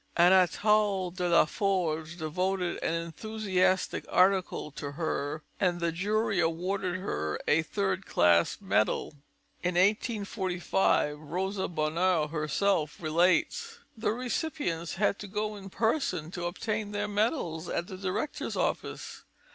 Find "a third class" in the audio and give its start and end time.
7.47-8.57